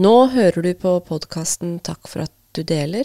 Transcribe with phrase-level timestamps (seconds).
[0.00, 3.04] Nå hører du på podkasten Takk for at du deler,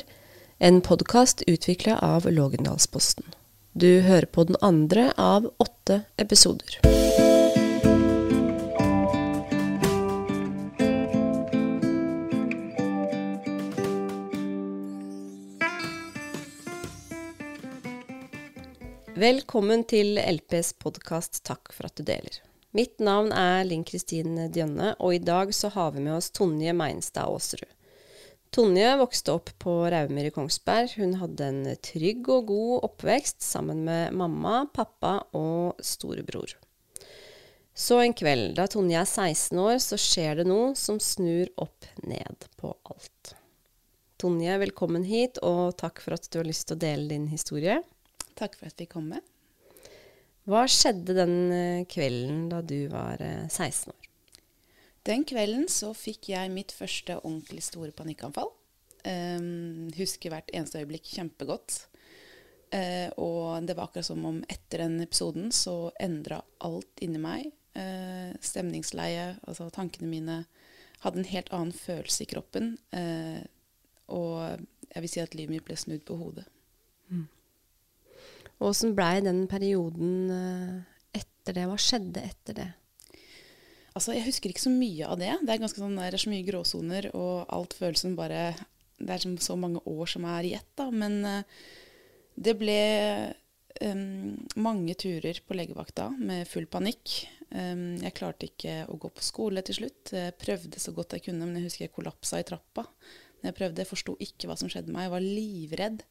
[0.63, 3.25] en podkast utvikla av Lågendalsposten.
[3.73, 6.79] Du hører på den andre av åtte episoder.
[19.19, 22.44] Velkommen til LPs podkast Takk for at du deler.
[22.75, 26.73] Mitt navn er Linn Kristin Djønne, og i dag så har vi med oss Tonje
[26.75, 27.69] Meinstad Aasrud.
[28.51, 30.91] Tonje vokste opp på Raumyr i Kongsberg.
[30.99, 36.51] Hun hadde en trygg og god oppvekst sammen med mamma, pappa og storebror.
[37.71, 41.87] Så en kveld, da Tonje er 16 år, så skjer det noe som snur opp
[42.03, 43.37] ned på alt.
[44.19, 47.79] Tonje, velkommen hit, og takk for at du har lyst til å dele din historie.
[48.35, 49.23] Takk for at vi kom med.
[50.45, 54.09] Hva skjedde den eh, kvelden da du var eh, 16 år?
[55.05, 58.51] Den kvelden så fikk jeg mitt første ordentlig store panikkanfall.
[59.05, 61.83] Um, husker hvert eneste øyeblikk kjempegodt.
[62.73, 67.51] Uh, og det var akkurat som om etter den episoden så endra alt inni meg.
[67.77, 70.39] Uh, stemningsleie, altså tankene mine
[71.05, 72.73] hadde en helt annen følelse i kroppen.
[72.93, 73.45] Uh,
[74.09, 76.49] og jeg vil si at livet mitt ble snudd på hodet.
[78.63, 81.65] Åssen blei den perioden eh, etter det?
[81.69, 82.67] Hva skjedde etter det?
[83.95, 85.31] Altså, Jeg husker ikke så mye av det.
[85.43, 88.53] Det er ganske sånn, det er så mye gråsoner, og alt føles bare
[88.99, 90.89] Det er som så mange år som er i ett, da.
[90.91, 91.63] Men uh,
[92.35, 92.79] det ble
[93.83, 97.25] um, mange turer på legevakta med full panikk.
[97.51, 100.11] Um, jeg klarte ikke å gå på skole til slutt.
[100.15, 102.87] Jeg prøvde så godt jeg kunne, men jeg husker jeg kollapsa i trappa.
[103.45, 105.07] Jeg prøvde, forsto ikke hva som skjedde med meg.
[105.07, 106.05] Jeg var livredd.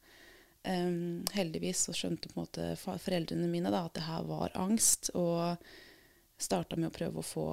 [0.65, 5.11] Um, heldigvis så skjønte på en måte foreldrene mine da, at det her var angst,
[5.13, 5.61] og
[6.41, 7.47] starta med å prøve å få,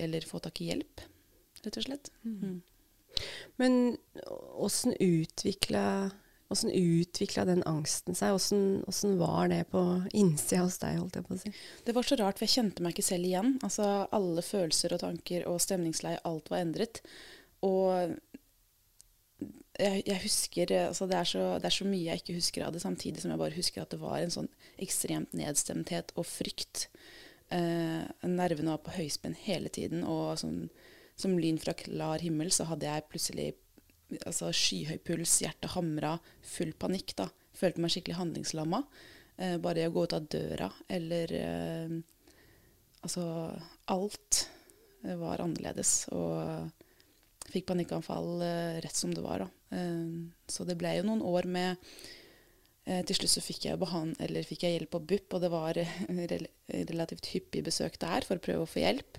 [0.00, 1.04] eller få tak i hjelp,
[1.62, 2.12] rett og slett.
[2.24, 2.60] Mm.
[3.60, 3.78] Men
[4.56, 6.10] åssen utvikla
[6.52, 8.34] Åssen utvikla den angsten seg?
[8.36, 9.80] Åssen var det på
[10.12, 10.98] innsida hos deg?
[11.00, 11.52] holdt jeg på å si?
[11.86, 13.54] Det var så rart, for jeg kjente meg ikke selv igjen.
[13.64, 17.00] Altså, Alle følelser og tanker og stemningsleie, alt var endret.
[17.64, 18.12] Og
[19.82, 22.74] jeg, jeg, husker altså det, er så, det, er så, mye jeg ikke husker av
[22.74, 24.48] det, samtidig som jeg bare husker at det var en sånn
[24.82, 26.86] ekstremt nedstemthet og frykt.
[27.52, 30.66] Eh, nervene var på høyspenn hele tiden, og sånn,
[31.18, 33.48] som lyn fra klar himmel så hadde jeg plutselig
[34.22, 36.16] altså, skyhøy puls, hjertet hamra,
[36.54, 37.16] full panikk.
[37.18, 37.28] da.
[37.56, 38.82] Følte meg skikkelig handlingslamma.
[39.36, 42.00] Eh, bare å gå ut av døra eller eh,
[43.02, 43.24] Altså
[43.90, 44.44] alt
[45.02, 46.04] var annerledes.
[46.14, 46.70] Og
[47.50, 49.44] fikk panikkanfall eh, rett som det var.
[49.44, 49.78] Da.
[49.78, 50.10] Eh,
[50.50, 51.74] så det ble jo noen år med
[52.84, 53.78] eh, Til slutt så fikk jeg,
[54.48, 56.48] fikk jeg, hjelp på BUP, og det var rel
[56.88, 59.18] relativt hyppig besøk der for å prøve å få hjelp.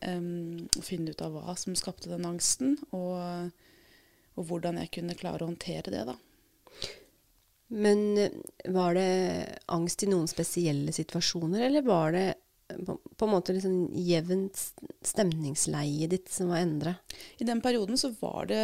[0.00, 3.52] Og finne ut av hva som skapte den angsten, og,
[4.32, 6.06] og hvordan jeg kunne klare å håndtere det.
[6.08, 6.14] da.
[7.68, 8.16] Men
[8.72, 12.24] var det angst i noen spesielle situasjoner, eller var det
[12.86, 14.58] på, på, en måte liksom jevnt
[15.06, 16.94] stemningsleie ditt som var endra?
[17.38, 18.60] I den perioden så var det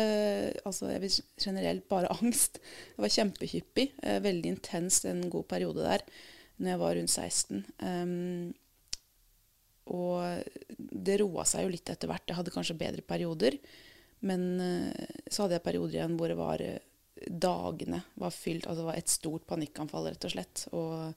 [0.69, 2.61] altså jeg vil generelt bare angst.
[2.95, 3.89] Det var kjempehyppig.
[4.03, 6.07] Eh, veldig intenst en god periode der
[6.57, 7.59] når jeg var rundt 16.
[7.59, 8.47] Um, ehm,
[9.93, 12.25] og det roa seg jo litt etter hvert.
[12.27, 13.59] Jeg hadde kanskje bedre perioder.
[14.27, 16.79] Men uh, så hadde jeg perioder igjen hvor det var uh,
[17.27, 20.65] dagene var fylt Altså det var et stort panikkanfall, rett og slett.
[20.73, 21.13] Og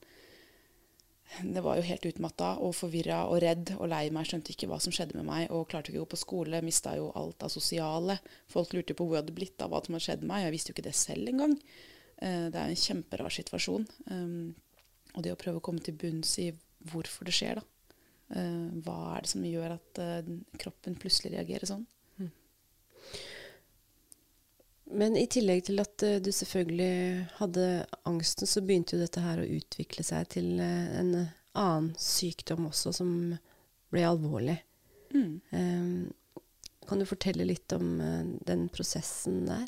[1.43, 4.27] det var jo helt utmatta og forvirra og redd og lei meg.
[4.27, 6.61] Skjønte ikke hva som skjedde med meg og klarte ikke å gå på skole.
[6.65, 8.17] Mista jo alt av sosiale.
[8.49, 10.45] Folk lurte på hvor jeg hadde blitt av hva som hadde skjedd med meg.
[10.47, 11.53] Jeg visste jo ikke det selv engang.
[12.19, 13.85] Uh, det er en kjemperar situasjon.
[14.09, 14.55] Um,
[15.13, 16.49] og det å prøve å komme til bunns i
[16.89, 17.95] hvorfor det skjer, da.
[18.29, 20.03] Uh, hva er det som gjør at
[20.61, 21.85] kroppen plutselig reagerer sånn?
[22.17, 22.33] Mm.
[24.89, 27.65] Men i tillegg til at uh, du selvfølgelig hadde
[28.09, 31.11] angsten, så begynte jo dette her å utvikle seg til uh, en
[31.53, 33.11] annen sykdom også, som
[33.93, 34.57] ble alvorlig.
[35.13, 35.35] Mm.
[35.53, 36.39] Um,
[36.89, 39.67] kan du fortelle litt om uh, den prosessen der?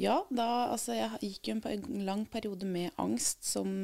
[0.00, 3.82] Ja, da, altså, jeg gikk jo en lang periode med angst som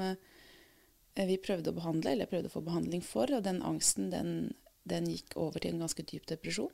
[1.15, 3.29] vi prøvde å behandle, eller prøvde å få behandling for.
[3.35, 4.55] Og den angsten, den,
[4.87, 6.71] den gikk over til en ganske dyp depresjon.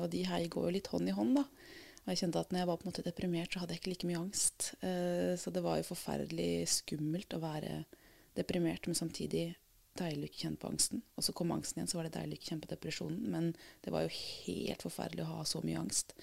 [0.00, 1.44] og de her går jo litt hånd i hånd, da.
[2.04, 3.92] Og jeg kjente at når jeg var på en måte deprimert, så hadde jeg ikke
[3.92, 4.70] like mye angst.
[4.82, 7.82] Uh, så det var jo forferdelig skummelt å være
[8.38, 9.50] deprimert, men samtidig
[9.98, 11.02] deilig å ikke kjenne på angsten.
[11.18, 13.20] Og så kom angsten igjen, så var det deilig å ikke kjenne på depresjonen.
[13.34, 13.50] Men
[13.84, 16.14] det var jo helt forferdelig å ha så mye angst.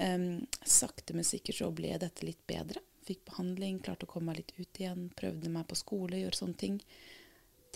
[0.00, 2.82] Um, sakte, men sikkert så ble dette litt bedre.
[3.06, 5.06] Fikk behandling, klarte å komme meg litt ut igjen.
[5.16, 6.80] Prøvde meg på skole, gjøre sånne ting.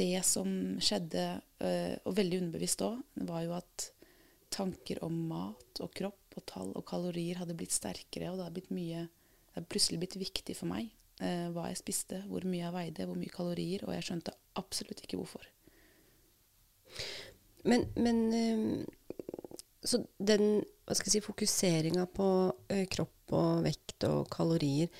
[0.01, 0.51] Det som
[0.83, 1.25] skjedde,
[1.63, 3.91] uh, og veldig underbevisst òg, var jo at
[4.51, 8.57] tanker om mat og kropp og tall og kalorier hadde blitt sterkere, og det hadde,
[8.59, 10.91] blitt mye, det hadde plutselig blitt viktig for meg
[11.23, 15.03] eh, hva jeg spiste, hvor mye jeg veide, hvor mye kalorier, og jeg skjønte absolutt
[15.05, 15.47] ikke hvorfor.
[17.69, 19.19] Men, men eh,
[19.87, 22.29] Så den hva skal jeg si, fokuseringa på
[22.73, 24.91] eh, kropp og vekt og kalorier,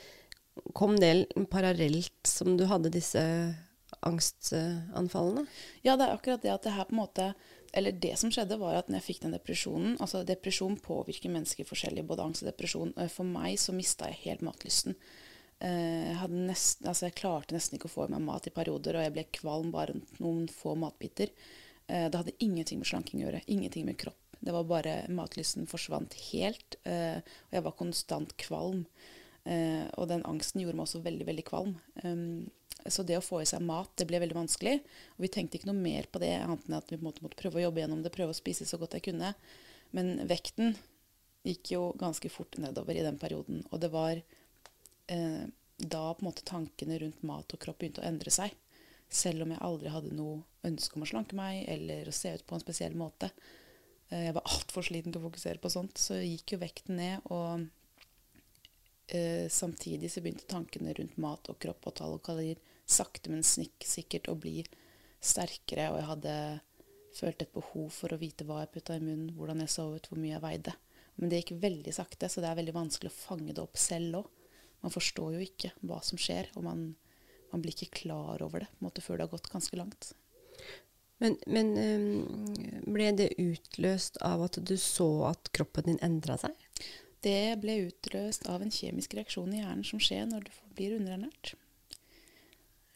[0.77, 3.23] kom det parallelt som du hadde disse
[4.07, 5.49] angstanfallene?
[5.83, 7.27] Ja, det er akkurat det at det her på en måte
[7.73, 11.69] Eller det som skjedde, var at når jeg fikk den depresjonen altså Depresjon påvirker mennesker
[11.69, 12.95] forskjellig, både angst og depresjon.
[13.13, 14.97] For meg så mista jeg helt matlysten.
[15.61, 18.97] Eh, jeg, nesten, altså jeg klarte nesten ikke å få i meg mat i perioder,
[18.97, 21.33] og jeg ble kvalm bare noen få matbiter.
[21.87, 23.45] Eh, det hadde ingenting med slanking å gjøre.
[23.53, 24.19] Ingenting med kropp.
[24.41, 28.87] Det var bare Matlysten forsvant helt, eh, og jeg var konstant kvalm.
[29.51, 31.71] Og den angsten gjorde meg også veldig, veldig kvalm.
[32.87, 34.79] Så det å få i seg mat det ble veldig vanskelig.
[35.17, 37.67] Og vi tenkte ikke noe mer på det, annet enn at vi måtte, prøve å
[37.67, 39.35] jobbe gjennom det, prøve å spise så godt jeg kunne.
[39.97, 40.77] Men vekten
[41.47, 43.65] gikk jo ganske fort nedover i den perioden.
[43.71, 45.45] Og det var eh,
[45.77, 48.55] da på en måte tankene rundt mat og kropp begynte å endre seg.
[49.11, 52.47] Selv om jeg aldri hadde noe ønske om å slanke meg eller å se ut
[52.47, 53.33] på en spesiell måte.
[54.11, 57.31] Eh, jeg var altfor sliten til å fokusere på sånt, så gikk jo vekten ned.
[57.33, 57.69] og
[59.11, 62.61] eh, samtidig så begynte tankene rundt mat og kropp og tall og kalorier
[62.91, 64.61] sakte, men sikkert å bli
[65.21, 65.91] sterkere.
[65.93, 66.35] Og jeg hadde
[67.17, 70.11] følt et behov for å vite hva jeg putta i munnen, hvordan jeg så ut,
[70.11, 70.77] hvor mye jeg veide.
[71.21, 74.23] Men det gikk veldig sakte, så det er veldig vanskelig å fange det opp selv
[74.23, 74.31] òg.
[74.81, 76.87] Man forstår jo ikke hva som skjer, og man,
[77.51, 80.15] man blir ikke klar over det måte, før det har gått ganske langt.
[81.21, 81.75] Men, men
[82.89, 86.57] ble det utløst av at du så at kroppen din endra seg?
[87.21, 91.53] Det ble utløst av en kjemisk reaksjon i hjernen som skjer når du blir underernært.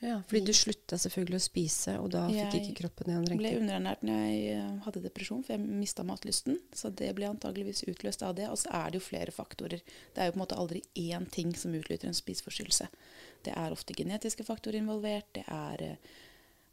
[0.05, 3.47] Ja, fordi du slutta selvfølgelig å spise, og da fikk ikke kroppen det han trengte?
[3.47, 6.59] Jeg ble underernært når jeg eh, hadde depresjon, for jeg mista matlysten.
[6.77, 8.51] Så det ble antageligvis utløst av det.
[8.53, 9.81] Og så er det jo flere faktorer.
[10.13, 12.91] Det er jo på en måte aldri én ting som utløser en spiseforstyrrelse.
[13.49, 15.31] Det er ofte genetiske faktorer involvert.
[15.39, 16.13] Det er, eh,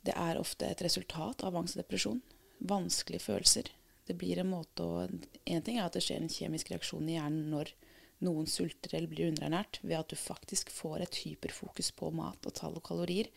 [0.08, 2.20] det er ofte et resultat av angst og depresjon.
[2.68, 3.72] Vanskelige følelser.
[4.08, 5.08] Det blir en måte å
[5.46, 7.72] En ting er at det skjer en kjemisk reaksjon i hjernen når
[8.26, 12.56] noen sulter eller blir underernært, ved at du faktisk får et hyperfokus på mat og
[12.58, 13.32] tall og kalorier.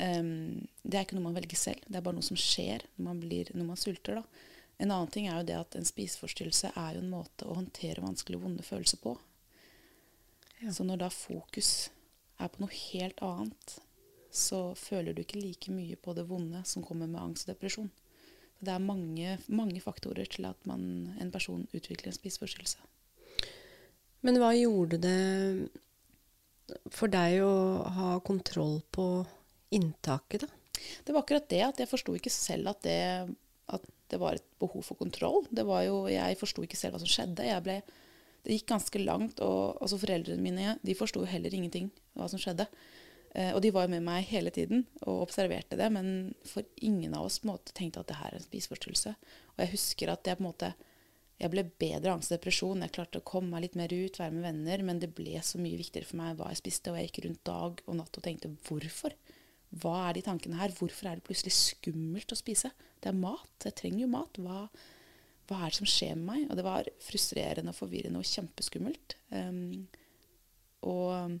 [0.00, 3.06] Um, det er ikke noe man velger selv, det er bare noe som skjer når
[3.06, 4.18] man, blir, når man sulter.
[4.18, 4.50] Da.
[4.82, 8.02] En annen ting er jo det at en spiseforstyrrelse er jo en måte å håndtere
[8.02, 9.14] vanskelige og vonde følelser på.
[10.60, 10.72] Ja.
[10.74, 11.90] Så når da fokus
[12.42, 13.76] er på noe helt annet,
[14.34, 17.92] så føler du ikke like mye på det vonde som kommer med angst og depresjon.
[18.64, 22.80] Det er mange, mange faktorer til at man, en person utvikler en spiseforstyrrelse.
[24.24, 25.18] Men hva gjorde det
[26.92, 29.08] for deg å ha kontroll på
[29.74, 30.60] inntaket, da?
[31.04, 32.96] Det var akkurat det at jeg forsto ikke selv at det,
[33.72, 35.44] at det, var et behov for kontroll.
[35.48, 37.46] Det var jo, jeg forsto ikke selv hva som skjedde.
[37.64, 37.78] Ble,
[38.44, 41.88] det gikk ganske langt, og altså foreldrene mine de forsto heller ingenting
[42.18, 42.66] hva som skjedde.
[43.34, 47.28] Eh, og de var med meg hele tiden og observerte det, men for ingen av
[47.28, 49.14] oss på en måte tenkte at det her er en spiseforstyrrelse.
[49.54, 50.74] Og jeg husker at jeg på en måte
[51.44, 52.82] jeg ble bedre av angst og depresjon.
[52.86, 55.60] Jeg klarte å komme meg litt mer ut, være med venner, men det ble så
[55.60, 56.92] mye viktigere for meg hva jeg spiste.
[56.92, 59.16] Og jeg gikk rundt dag og natt og tenkte hvorfor?
[59.82, 60.72] Hva er de tankene her?
[60.78, 62.70] Hvorfor er det plutselig skummelt å spise?
[63.02, 63.52] Det er mat.
[63.66, 64.40] Jeg trenger jo mat.
[64.40, 64.62] Hva,
[65.50, 66.46] hva er det som skjer med meg?
[66.48, 69.18] Og det var frustrerende og forvirrende og kjempeskummelt.
[69.34, 69.84] Um,
[70.88, 71.36] og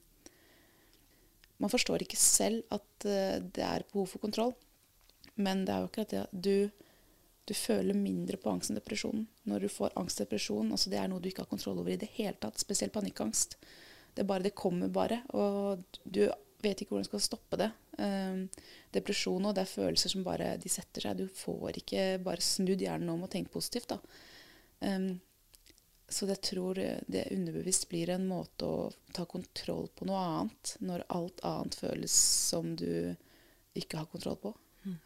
[1.64, 4.52] man forstår ikke selv at uh, det er behov for kontroll.
[5.40, 6.83] Men det er jo akkurat det at du,
[7.44, 10.70] du føler mindre på angst enn depresjonen når du får angst og depresjon.
[10.72, 12.60] Altså det er noe du ikke har kontroll over i det hele tatt.
[12.60, 13.58] Spesielt panikkangst.
[14.14, 15.20] Det bare, det kommer bare.
[15.36, 16.22] Og du
[16.64, 17.68] vet ikke hvordan du skal stoppe det.
[17.98, 18.46] Um,
[18.94, 21.20] depresjon og det er følelser som bare de setter seg.
[21.20, 23.92] Du får ikke bare snudd hjernen om og tenkt positivt.
[24.80, 25.12] Um,
[26.08, 31.06] så jeg tror det underbevisst blir en måte å ta kontroll på noe annet når
[31.16, 32.16] alt annet føles
[32.48, 33.14] som du
[33.74, 34.52] ikke har kontroll på.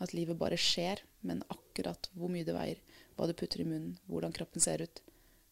[0.02, 2.80] At livet bare skjer, men akkurat hvor mye det veier,
[3.16, 5.02] hva du putter i munnen, hvordan kroppen ser ut,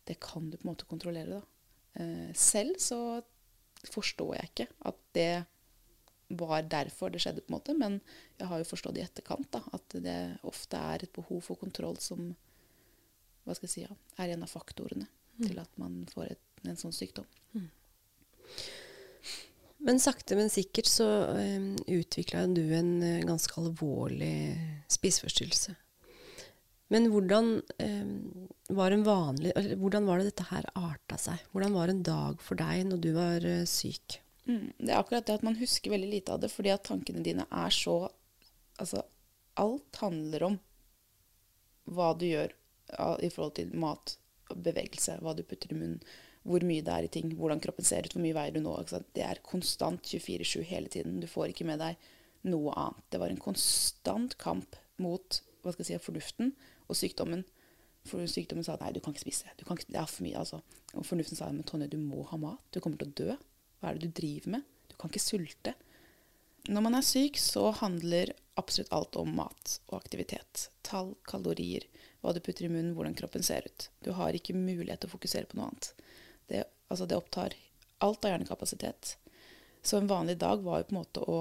[0.06, 1.40] det kan du på en måte kontrollere.
[1.40, 2.02] da.
[2.02, 3.00] Eh, selv så
[3.92, 5.44] forstår jeg ikke at det
[6.28, 8.00] var derfor det skjedde, på en måte, men
[8.38, 11.98] jeg har jo forstått i etterkant da, at det ofte er et behov for kontroll
[12.02, 12.32] som
[13.46, 15.44] hva skal jeg si, ja, er en av faktorene mm.
[15.44, 17.28] til at man får et, en sånn sykdom.
[17.54, 17.68] Mm.
[19.86, 24.56] Men sakte, men sikkert så um, eh, utvikla du en uh, ganske alvorlig
[24.90, 25.76] spiseforstyrrelse.
[26.90, 31.42] Men hvordan, um, var vanlig, hvordan var det dette her arta seg?
[31.52, 34.18] Hvordan var en dag for deg når du var uh, syk?
[34.50, 37.22] Mm, det er akkurat det at man husker veldig lite av det, fordi at tankene
[37.26, 37.98] dine er så
[38.76, 39.00] Altså,
[39.56, 40.56] alt handler om
[41.96, 42.50] hva du gjør
[43.24, 44.12] i forhold til mat
[44.52, 46.02] bevegelse, hva du putter i munnen,
[46.46, 48.74] hvor mye det er i ting, hvordan kroppen ser ut, hvor mye veier du nå.
[48.86, 51.18] Det er konstant 24-7 hele tiden.
[51.22, 51.98] Du får ikke med deg
[52.46, 53.04] noe annet.
[53.10, 56.52] Det var en konstant kamp mot hva skal jeg si, fornuften
[56.86, 57.42] og sykdommen.
[58.06, 59.50] For sykdommen sa nei, du kan ikke spise.
[59.58, 60.38] Du kan ikke, det er for mye.
[60.38, 60.62] altså.
[60.94, 62.62] Og fornuften sa men Tonje, du må ha mat.
[62.70, 63.36] Du kommer til å dø.
[63.80, 64.68] Hva er det du driver med?
[64.86, 65.74] Du kan ikke sulte.
[66.70, 70.68] Når man er syk, så handler absolutt alt om mat og aktivitet.
[70.86, 71.84] Tall, kalorier,
[72.22, 73.88] hva du putter i munnen, hvordan kroppen ser ut.
[74.02, 75.92] Du har ikke mulighet til å fokusere på noe annet.
[76.88, 77.54] Altså det opptar
[77.98, 79.16] alt av hjernekapasitet.
[79.82, 81.40] Så en vanlig dag var jo på en måte å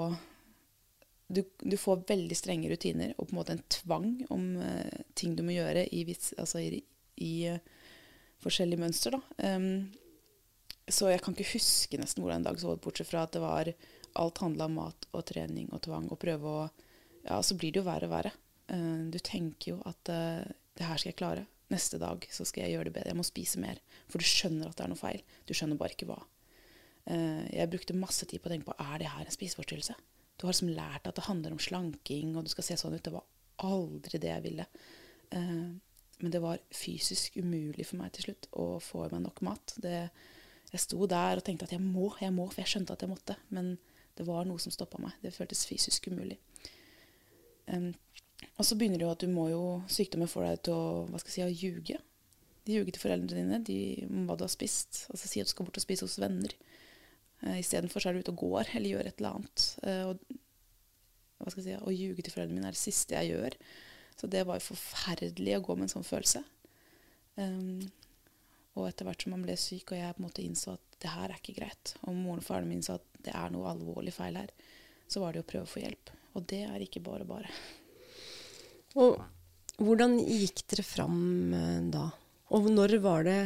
[1.27, 5.33] du, du, får veldig strenge rutiner og på en måte en tvang om uh, ting
[5.35, 6.03] du må gjøre i,
[6.37, 6.83] altså i,
[7.17, 7.57] i uh,
[8.45, 9.17] forskjellige mønster.
[9.41, 9.89] Um,
[10.85, 13.41] så jeg kan ikke huske nesten hvordan en dag så ut, bortsett fra at det
[13.41, 13.71] var
[14.21, 16.11] alt handla om mat og trening og tvang.
[16.13, 16.67] Og prøve å
[17.25, 18.35] Ja, så blir det jo verre og verre.
[18.69, 21.47] Uh, du tenker jo at det her skal jeg klare.
[21.73, 23.11] Neste dag så skal jeg gjøre det bedre.
[23.13, 23.79] Jeg må spise mer.
[24.11, 25.23] For du skjønner at det er noe feil.
[25.47, 26.19] Du skjønner bare ikke hva.
[27.05, 29.95] jeg brukte masse tid på å tenke på er det her en spiseforstyrrelse.
[30.37, 33.03] Du har liksom lært at det handler om slanking, og du skal se sånn ut.
[33.05, 33.25] Det var
[33.65, 34.65] aldri det jeg ville.
[35.31, 35.75] Uh,
[36.21, 39.75] men det var fysisk umulig for meg til slutt å få i meg nok mat.
[39.81, 39.97] Det,
[40.71, 43.11] jeg sto der og tenkte at jeg må, jeg må, for jeg skjønte at jeg
[43.11, 43.37] måtte.
[43.55, 43.75] Men
[44.15, 45.15] det var noe som stoppa meg.
[45.23, 46.39] Det føltes fysisk umulig.
[47.67, 47.91] Um,
[48.55, 51.21] og så begynner det jo at du må jo Sykdommen får deg til å hva
[51.21, 51.99] skal jeg si, å ljuge.
[52.65, 55.03] De ljuger til foreldrene dine de, om hva du har spist.
[55.13, 56.55] Altså si at du skal bort og spise hos venner.
[57.43, 59.67] Uh, Istedenfor er du ute og går eller gjør et eller annet.
[59.83, 60.39] Uh, og,
[61.43, 63.59] hva skal jeg si, Å ljuge til foreldrene mine er det siste jeg gjør.
[64.15, 66.41] Så det var jo forferdelig å gå med en sånn følelse.
[67.35, 67.83] Um,
[68.75, 71.11] og etter hvert som man ble syk, og jeg på en måte innså at det
[71.11, 74.13] her er ikke greit, og moren og faren min sa at det er noe alvorlig
[74.15, 74.51] feil her,
[75.11, 76.11] så var det å prøve å få hjelp.
[76.35, 77.51] Og det er ikke bare bare.
[78.95, 79.19] Og
[79.81, 81.19] hvordan gikk dere fram
[81.53, 82.07] uh, da?
[82.55, 83.39] Og når var det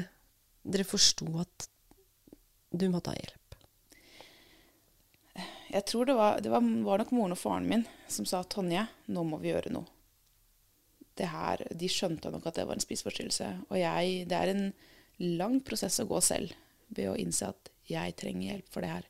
[0.63, 1.69] dere forsto at
[2.69, 3.35] du måtte ha hjelp?
[5.69, 8.87] Jeg tror det var, det var, var nok moren og faren min som sa Tonje,
[9.13, 9.85] nå må vi gjøre noe.
[11.19, 13.49] Det her, De skjønte nok at det var en spiseforstyrrelse.
[13.69, 14.65] Og jeg, det er en
[15.19, 16.53] lang prosess å gå selv
[16.95, 19.09] ved å innse at jeg trenger hjelp for det her.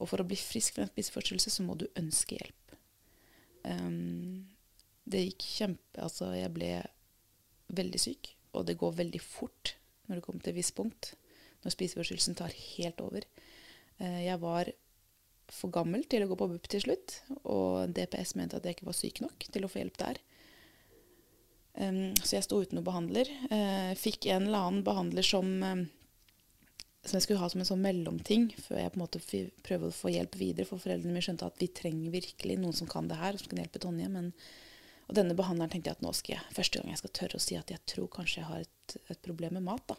[0.00, 2.76] Og for å bli frisk fra en spiseforstyrrelse, så må du ønske hjelp.
[3.66, 4.46] Um,
[5.10, 6.70] det gikk kjempe Altså, jeg ble
[7.76, 9.74] veldig syk, og det går veldig fort
[10.08, 11.12] når det kommer til et visst punkt.
[11.62, 13.26] Når spiseforstyrrelsen tar helt over.
[14.00, 14.72] Uh, jeg var
[15.50, 18.88] for gammel til å gå på BUP til slutt, og DPS mente at jeg ikke
[18.88, 20.20] var syk nok til å få hjelp der.
[21.80, 23.30] Så jeg sto uten noen behandler.
[23.48, 25.84] Uh, fikk en eller annen behandler som, um,
[27.06, 29.22] som jeg skulle ha som en sånn mellomting, før jeg på en måte
[29.66, 30.68] prøvde å få hjelp videre.
[30.68, 33.62] For foreldrene mine skjønte at vi trenger virkelig noen som kan det her, som kan
[33.62, 34.10] hjelpe Tonje.
[34.12, 34.32] Men,
[35.10, 37.42] og denne behandleren tenkte jeg at nå skal jeg, første gang jeg skal tørre å
[37.42, 39.82] si at jeg tror kanskje jeg har et, et problem med mat.
[39.90, 39.96] da.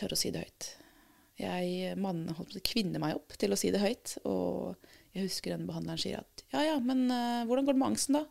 [0.00, 0.68] Tørre å si det høyt.
[1.42, 4.14] Jeg, mannen holdt på kvinne meg opp til å si det høyt.
[4.24, 4.72] Og
[5.12, 8.16] jeg husker denne behandleren sier at ja, ja, men uh, hvordan går det med angsten,
[8.22, 8.24] da?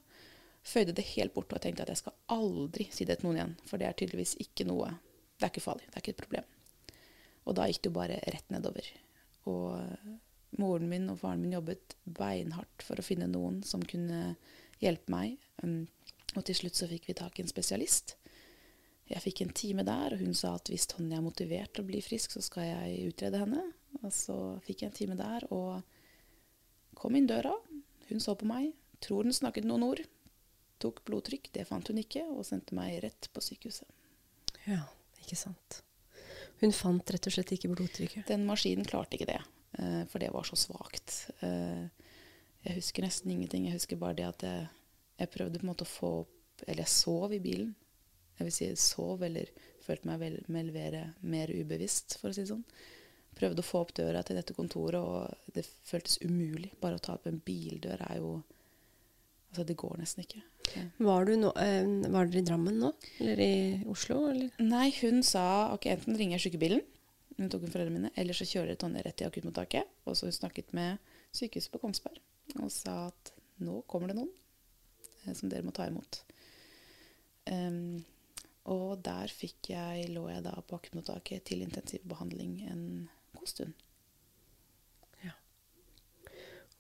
[0.66, 3.54] Føyde det helt bort og tenkte at jeg skal aldri si det til noen igjen.
[3.70, 4.90] For det er tydeligvis ikke noe
[5.38, 5.86] Det er ikke farlig.
[5.90, 6.50] Det er ikke et problem.
[7.46, 8.90] Og da gikk det jo bare rett nedover.
[9.50, 14.36] Og moren min og faren min jobbet beinhardt for å finne noen som kunne
[14.82, 15.38] hjelpe meg.
[15.64, 15.86] Um,
[16.36, 18.16] og til slutt så fikk vi tak i en spesialist
[19.12, 21.90] jeg fikk en time der, og hun sa at hvis Tonje er motivert til å
[21.90, 23.64] bli frisk, så skal jeg utrede henne.
[24.02, 25.82] Og så fikk jeg en time der, og
[26.98, 27.54] kom inn døra.
[28.10, 28.72] Hun så på meg,
[29.04, 30.04] tror hun snakket noen ord.
[30.82, 33.90] Tok blodtrykk, det fant hun ikke, og sendte meg rett på sykehuset.
[34.70, 34.84] Ja,
[35.22, 35.82] ikke sant.
[36.62, 38.28] Hun fant rett og slett ikke blodtrykket?
[38.30, 39.42] Den maskinen klarte ikke det,
[39.82, 41.24] eh, for det var så svakt.
[42.66, 43.66] Jeg husker nesten ingenting.
[43.68, 44.68] Jeg husker bare det at jeg,
[45.20, 47.72] jeg prøvde på en måte å få opp Eller jeg sov i bilen
[48.42, 49.50] jeg vil si jeg sov eller
[49.86, 52.64] følte meg vel, mer, mer ubevisst, for å si det sånn.
[53.38, 56.72] Prøvde å få opp døra til dette kontoret, og det føltes umulig.
[56.82, 58.40] Bare å ta opp en bildør er jo
[59.52, 60.38] Altså, det går nesten ikke.
[60.62, 60.86] Okay.
[61.04, 62.94] Var, no, eh, var, dere i Drammen nå?
[63.20, 63.56] Eller i
[63.92, 64.22] Oslo?
[64.30, 64.54] Eller?
[64.64, 66.86] Nei, hun sa ok, enten ringer jeg sykebilen,
[67.36, 69.92] hun tok hun foreldrene mine, eller så kjører Tonje rett til akuttmottaket.
[70.08, 71.04] Og så hun snakket med
[71.36, 72.24] sykehuset på Kongsberg
[72.60, 74.32] og sa at nå kommer det noen
[75.26, 76.24] eh, som dere må ta imot.
[77.50, 78.02] Um,
[78.72, 82.84] og der fikk jeg, lå jeg da på akuttmottaket til intensivbehandling en
[83.38, 83.74] god stund.
[85.26, 85.34] Ja.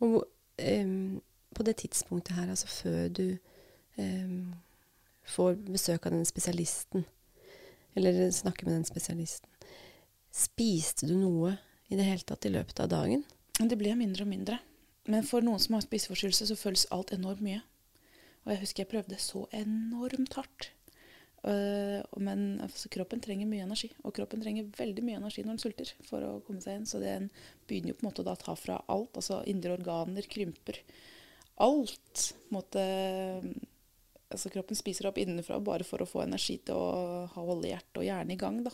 [0.05, 1.21] Og um,
[1.55, 3.25] på det tidspunktet her, altså før du
[3.97, 4.53] um,
[5.25, 7.05] får besøk av den spesialisten,
[7.97, 9.49] eller snakker med den spesialisten,
[10.31, 11.57] spiste du noe
[11.91, 13.25] i det hele tatt i løpet av dagen?
[13.57, 14.61] Det ble mindre og mindre.
[15.11, 17.61] Men for noen som har spiseforstyrrelse, så føles alt enormt mye.
[18.45, 20.71] Og jeg husker jeg prøvde så enormt hardt
[21.41, 25.63] Uh, men altså, kroppen trenger mye energi, og kroppen trenger veldig mye energi når den
[25.63, 26.87] sulter for å komme seg inn.
[26.89, 27.31] Så den
[27.69, 29.17] begynner jo på en måte å ta fra alt.
[29.17, 30.81] Altså indre organer krymper.
[31.61, 32.85] Alt måtte
[34.31, 38.05] Altså kroppen spiser opp innenfra bare for å få energi til å holde hjerte og
[38.05, 38.71] hjerne i gang, da.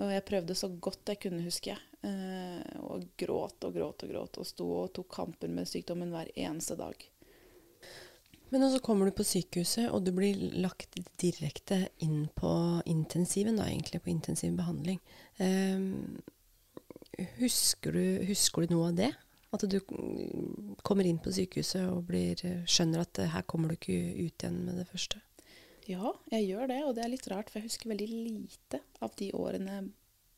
[0.00, 1.89] Og jeg prøvde så godt jeg kunne, husker jeg.
[2.00, 4.38] Uh, og gråt og gråt og gråt.
[4.40, 6.96] Og sto og tok kamper med sykdommen hver eneste dag.
[8.50, 12.50] Men så kommer du på sykehuset, og du blir lagt direkte inn på
[12.90, 14.98] intensiven, da, egentlig, på intensiv behandling.
[15.38, 16.18] Um,
[17.38, 19.12] husker, du, husker, du, noe av det?
[19.54, 19.78] At du
[20.86, 24.78] kommer inn på sykehuset og blir, skjønner at her kommer du ikke ut igjen med
[24.82, 25.22] det første?
[25.90, 29.14] Ja, jeg gjør det, og det er litt rart, for jeg husker veldig lite av
[29.18, 29.80] de årene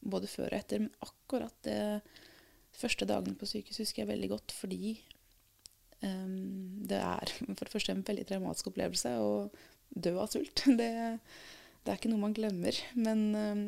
[0.03, 0.83] både før og etter.
[0.83, 1.79] Men akkurat de
[2.77, 4.97] første dagene på sykehus husker jeg veldig godt, fordi
[6.03, 9.33] Um, det er for det første en veldig traumatisk opplevelse å
[9.95, 10.65] dø av sult.
[10.81, 10.91] Det,
[11.83, 12.79] det, er ikke noe man glemmer.
[12.99, 13.65] Men um,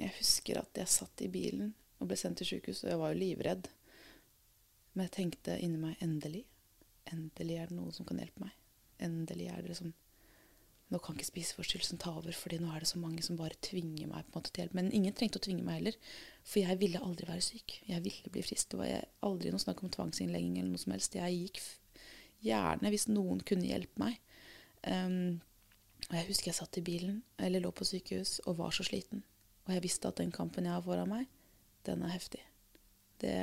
[0.00, 3.12] jeg husker at jeg satt i bilen og ble sendt til sykehus, og jeg var
[3.12, 3.68] jo livredd.
[4.94, 6.44] Men jeg tenkte inni meg endelig.
[7.12, 8.56] Endelig er det noe som kan hjelpe meg.
[9.04, 9.92] Endelig er det liksom
[10.92, 14.08] nå kan ikke spiseforstyrrelsen ta over, fordi nå er det så mange som bare tvinger
[14.10, 14.74] meg på en måte til hjelp.
[14.76, 15.96] Men ingen trengte å tvinge meg heller,
[16.44, 17.78] for jeg ville aldri være syk.
[17.88, 18.70] Jeg ville bli frisk.
[18.70, 21.16] Det var aldri noe snakk om tvangsinnlegging eller noe som helst.
[21.16, 21.62] Jeg gikk
[22.44, 24.20] gjerne hvis noen kunne hjelpe meg.
[24.84, 25.40] Um,
[26.10, 29.24] og jeg husker jeg satt i bilen eller lå på sykehus og var så sliten.
[29.64, 31.30] Og jeg visste at den kampen jeg har foran meg,
[31.88, 32.42] den er heftig.
[33.22, 33.36] Det,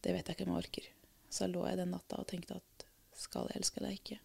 [0.00, 0.88] det vet jeg ikke om jeg orker.
[1.28, 4.18] Så lå jeg den natta og tenkte at skal jeg eller skal jeg ikke?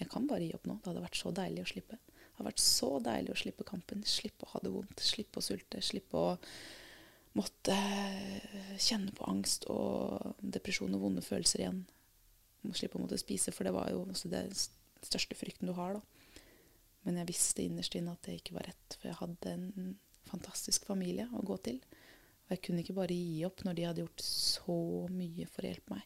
[0.00, 0.78] Jeg kan bare gi opp nå.
[0.80, 2.00] Det hadde vært så deilig å slippe.
[2.00, 4.04] Det hadde vært så deilig å slippe kampen.
[4.08, 5.02] Slippe å ha det vondt.
[5.04, 5.82] Slippe å sulte.
[5.84, 6.36] Slippe å
[7.38, 7.76] måtte
[8.80, 11.82] kjenne på angst og depresjon og vonde følelser igjen.
[12.76, 16.36] Slippe å måtte spise, for det var jo også den største frykten du har, da.
[17.06, 19.94] Men jeg visste innerst inne at det ikke var rett, for jeg hadde en
[20.28, 21.78] fantastisk familie å gå til.
[22.44, 24.80] Og jeg kunne ikke bare gi opp når de hadde gjort så
[25.12, 26.04] mye for å hjelpe meg.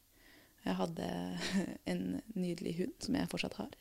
[0.65, 1.09] Jeg hadde
[1.93, 3.73] en nydelig hund, som jeg fortsatt har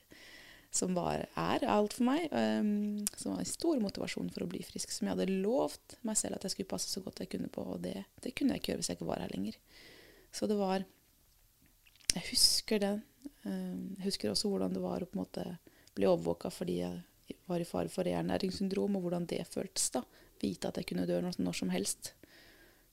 [0.74, 2.32] som var, er alt for meg.
[2.34, 4.90] Um, som var en stor motivasjon for å bli frisk.
[4.92, 7.66] Som jeg hadde lovt meg selv at jeg skulle passe så godt jeg kunne på.
[7.76, 9.60] Og det, det kunne jeg ikke gjøre hvis jeg ikke var her lenger.
[10.34, 10.86] Så det var
[12.14, 13.04] Jeg husker den.
[13.46, 15.46] Um, jeg husker også hvordan det var å på en måte
[15.94, 19.92] bli overvåka fordi jeg var i fare for reernæringssyndrom, og hvordan det føltes.
[19.94, 20.02] da.
[20.42, 22.16] Vite at jeg kunne dø når, som helst.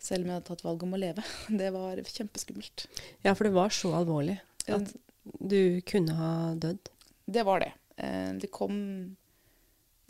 [0.00, 1.24] Selv om jeg hadde tatt valg om å leve.
[1.60, 2.86] Det var kjempeskummelt.
[3.26, 4.38] Ja, for det var så alvorlig
[4.70, 6.88] at du kunne ha dødd?
[7.30, 7.72] det var det.
[7.96, 8.76] Eh, det kom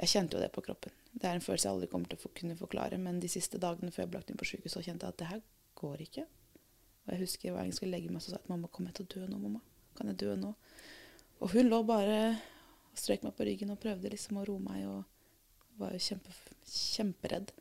[0.01, 0.93] Jeg kjente jo det på kroppen.
[1.13, 2.97] Det er en følelse jeg aldri kommer til å kunne forklare.
[2.97, 5.19] Men de siste dagene før jeg ble lagt inn på sykehus, så kjente jeg at
[5.21, 5.43] det her
[5.77, 6.25] går ikke.
[7.05, 8.95] Og jeg husker hver gang jeg skulle legge meg, så sa jeg at mamma, kommer
[8.95, 9.61] jeg til å dø nå, mamma?
[9.99, 10.55] Kan jeg dø nå?
[11.41, 14.87] Og hun lå bare og strøk meg på ryggen og prøvde liksom å roe meg,
[14.89, 16.33] og var jo kjempe,
[16.65, 17.53] kjemperedd.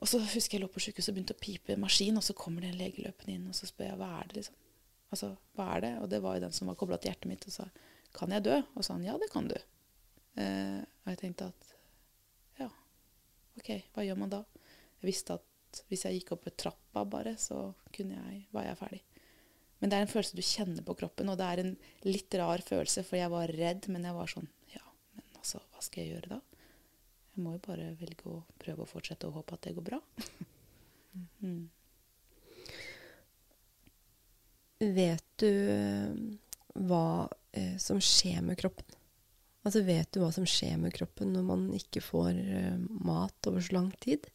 [0.00, 2.64] Og så husker jeg lå på sykehuset og begynte å pipe maskin, og så kommer
[2.64, 4.56] det en inn, og så spør jeg hva er det, liksom.
[5.10, 5.90] Altså, hva er det?
[6.00, 7.66] Og det var jo den som var kobla til hjertet mitt, og sa
[8.16, 8.56] kan jeg dø?
[8.74, 9.56] Og sa han ja, det kan du.
[10.40, 11.70] Eh, og jeg tenkte at
[12.62, 12.68] ja,
[13.58, 14.40] OK, hva gjør man da?
[15.00, 19.02] Jeg visste at hvis jeg gikk opp trappa bare, så jeg, var jeg ferdig.
[19.80, 21.74] Men det er en følelse du kjenner på kroppen, og det er en
[22.08, 24.82] litt rar følelse, for jeg var redd, men jeg var sånn Ja,
[25.16, 26.40] men altså, hva skal jeg gjøre da?
[27.34, 30.00] Jeg må jo bare velge å prøve å fortsette og håpe at det går bra.
[31.44, 31.68] mm.
[34.80, 35.50] Vet du
[36.88, 38.96] hva eh, som skjer med kroppen?
[39.60, 43.60] Altså Vet du hva som skjer med kroppen når man ikke får eh, mat over
[43.64, 44.30] så lang tid?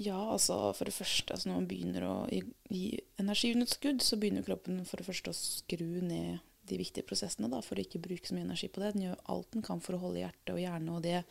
[0.00, 4.80] Ja, altså for det første, altså når man begynner å gi energiunderskudd, så begynner kroppen
[4.88, 8.36] for det første å skru ned de viktige prosessene da, for å ikke bruke så
[8.36, 8.92] mye energi på det.
[8.94, 11.22] Den gjør alt den kan for å holde hjerte og hjerne og det,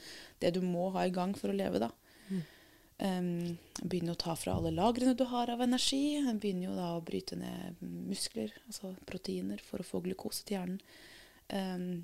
[0.44, 1.82] det du må ha i gang for å leve.
[1.84, 1.92] da.
[2.30, 2.42] Mm.
[3.02, 6.20] Um, begynner å ta fra alle lagrene du har av energi.
[6.22, 10.60] Den begynner jo da å bryte ned muskler, altså proteiner, for å få glukose til
[10.60, 10.84] hjernen.
[11.52, 12.04] Um,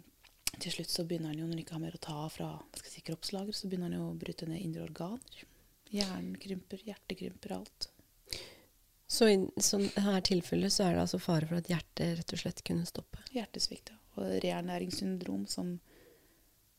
[0.58, 3.04] til slutt så begynner den jo, når den ikke har mer å ta fra si,
[3.06, 5.44] kroppslager, så begynner den jo å bryte ned indre organer.
[5.94, 7.90] Hjernen krymper, hjertet krymper, alt.
[9.08, 12.64] Så i sånne tilfellet så er det altså fare for at hjertet rett og slett
[12.68, 13.22] kunne stoppe?
[13.32, 14.00] Hjertesvikt, ja.
[14.18, 15.78] Og reernæringssyndrom som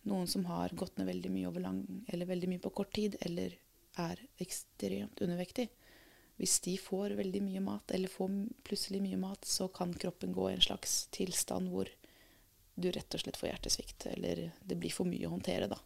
[0.08, 3.54] noen som har gått ned veldig mye lang, veldig mye på kort tid, eller
[3.98, 5.68] er ekstremt undervektig,
[6.38, 8.34] hvis de får veldig mye mat, eller får
[8.66, 11.90] plutselig mye mat, så kan kroppen gå i en slags tilstand hvor
[12.78, 15.80] du rett og slett får hjertesvikt, eller det blir for mye å håndtere, da.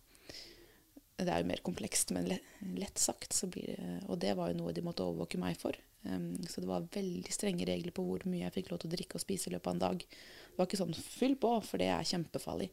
[1.23, 4.59] Det er jo mer komplekst, men lett, sagt så blir det Og det var jo
[4.59, 5.77] noe de måtte overvåke meg for.
[6.03, 8.95] Um, så det var veldig strenge regler på hvor mye jeg fikk lov til å
[8.97, 10.07] drikke og spise i løpet av en dag.
[10.07, 12.71] Det var ikke sånn 'fyll på', for det er kjempefarlig.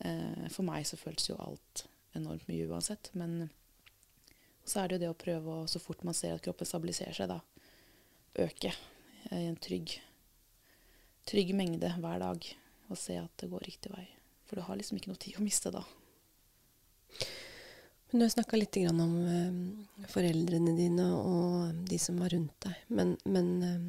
[0.00, 1.86] Eh, for meg så føltes jo alt
[2.18, 3.10] enormt mye uansett.
[3.14, 3.48] Men
[4.64, 7.16] så er det jo det å prøve å, så fort man ser at kroppen stabiliserer
[7.16, 7.40] seg, da,
[8.44, 8.72] øke
[9.32, 9.96] i en trygg,
[11.28, 12.50] trygg mengde hver dag.
[12.92, 14.04] Og se at det går riktig vei.
[14.44, 15.80] For du har liksom ikke noe tid å miste da.
[18.14, 22.84] Du har snakka litt om eh, foreldrene dine og de som var rundt deg.
[22.94, 23.88] Men, men eh,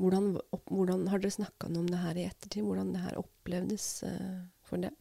[0.00, 0.30] hvordan,
[0.70, 2.64] hvordan, har dere snakka om det her i ettertid?
[2.64, 4.96] Hvordan det her opplevdes eh, for dem?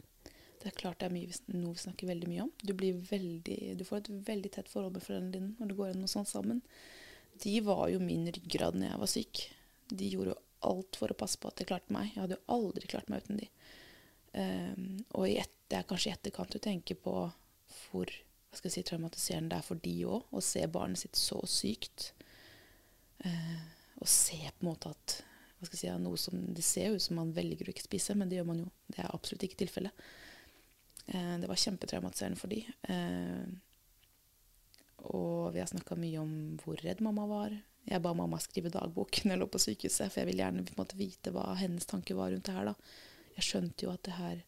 [0.59, 2.51] Det er klart det er mye, noe vi snakker veldig mye om.
[2.59, 6.09] Du, veldig, du, får et veldig tett forhold med foreldrene dine når du går gjennom
[6.09, 6.61] noe sånt sammen.
[7.47, 9.47] De var jo min ryggrad når jeg var syk.
[9.87, 10.39] De gjorde jo
[10.73, 12.11] alt for å passe på at jeg klarte meg.
[12.11, 13.51] Jeg hadde jo aldri klart meg uten de.
[14.35, 17.21] Um, og et, det er kanskje i etterkant du tenker på
[17.87, 18.17] hvor
[18.55, 21.41] hva skal jeg si, traumatiserende det er for de òg, å se barnet sitt så
[21.49, 22.13] sykt.
[23.27, 23.57] Eh,
[23.99, 25.17] og se på en måte at
[25.59, 28.15] hva skal jeg si, noe som, Det ser ut som man velger å ikke spise,
[28.15, 28.71] men det gjør man jo.
[28.87, 30.07] Det er absolutt ikke tilfellet.
[31.11, 32.63] Eh, det var kjempetraumatiserende for de.
[32.91, 33.45] Eh,
[35.11, 37.55] og vi har snakka mye om hvor redd mamma var.
[37.85, 40.97] Jeg ba mamma skrive dagbok når jeg lå på sykehuset, for jeg ville gjerne måte,
[40.97, 42.71] vite hva hennes tanke var rundt det her.
[42.71, 42.75] da.
[43.35, 44.45] Jeg skjønte jo at det her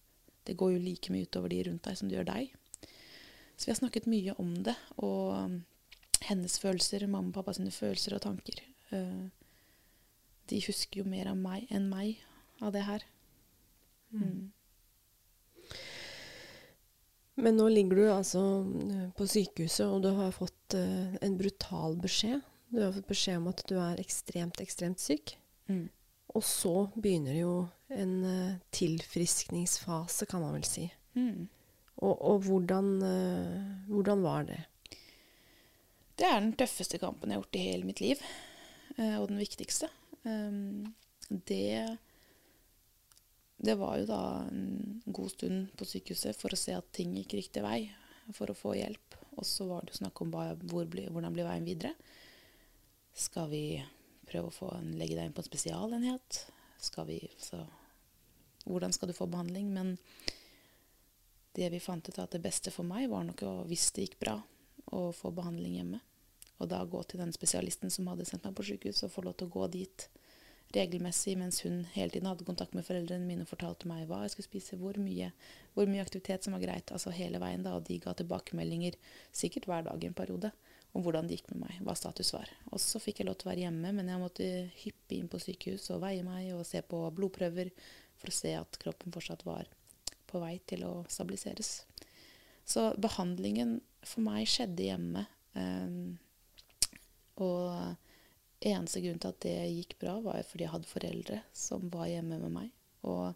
[0.48, 2.54] det går jo like mye utover de rundt deg som det gjør deg.
[3.58, 5.58] Så vi har snakket mye om det, og
[6.30, 8.62] hennes følelser, mamma og pappa sine følelser og tanker.
[8.94, 9.28] Uh,
[10.48, 12.22] de husker jo mer av meg enn meg
[12.64, 13.06] av det her.
[14.14, 14.22] Mm.
[14.24, 14.46] mm.
[17.38, 21.94] Men nå ligger du altså eh, på sykehuset, og du har fått uh, en brutal
[22.02, 22.42] beskjed.
[22.74, 25.36] Du har fått beskjed om at du er ekstremt, ekstremt syk.
[25.70, 25.84] Mm.
[26.34, 27.52] Og så begynner jo
[27.94, 30.88] en uh, tilfriskningsfase, kan man vel si.
[31.14, 31.46] Mm.
[31.98, 34.60] Og, og hvordan, uh, hvordan, var det?
[36.18, 38.22] Det er den tøffeste kampen jeg har gjort i hele mitt liv.
[38.98, 39.90] og den viktigste.
[40.26, 40.96] Um,
[41.30, 42.00] det
[43.58, 47.40] det var jo da en god stund på sykehuset for å se at ting gikk
[47.40, 47.88] riktig vei,
[48.38, 49.18] for å få hjelp.
[49.38, 51.96] Og så var det jo snakk om hvor hvordan blir veien videre.
[53.18, 53.64] Skal vi
[54.30, 56.42] prøve å en, legge deg inn på en spesialenhet?
[56.86, 57.64] Skal vi, så,
[58.68, 59.72] hvordan skal du få behandling?
[59.74, 59.96] Men
[61.58, 64.20] det vi fant ut at det beste for meg var nok å, hvis det gikk
[64.22, 64.38] bra,
[64.94, 66.00] å få behandling hjemme.
[66.62, 69.38] Og da gå til den spesialisten som hadde sendt meg på sykehus, og få lov
[69.38, 70.08] til å gå dit
[70.76, 74.34] regelmessig mens hun hele tiden hadde kontakt med foreldrene mine og fortalte meg hva jeg
[74.34, 75.30] skulle spise, hvor mye,
[75.76, 76.92] hvor mye aktivitet som var greit.
[76.92, 78.98] altså hele veien da, Og de ga tilbakemeldinger
[79.32, 80.52] sikkert hver dag i en periode
[80.94, 82.50] om hvordan det gikk med meg, hva status var.
[82.72, 84.46] Og så fikk jeg lov til å være hjemme, men jeg måtte
[84.82, 87.72] hyppig inn på sykehus og veie meg og se på blodprøver
[88.18, 89.70] for å se at kroppen fortsatt var
[90.38, 91.82] på vei til å stabiliseres.
[92.68, 95.26] Så behandlingen for meg skjedde hjemme.
[95.58, 96.18] Um,
[97.42, 97.96] og
[98.66, 102.40] eneste grunn til at det gikk bra, var fordi jeg hadde foreldre som var hjemme
[102.42, 102.72] med meg.
[103.08, 103.34] Og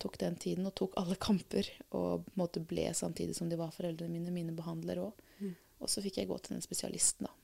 [0.00, 4.12] tok den tiden og tok alle kamper og måte ble samtidig som de var foreldrene
[4.12, 5.24] mine, mine behandlere òg.
[5.40, 5.54] Mm.
[5.80, 7.34] Og så fikk jeg gå til den spesialisten da,